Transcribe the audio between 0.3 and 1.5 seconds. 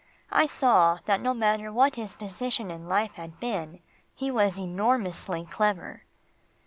I saw that no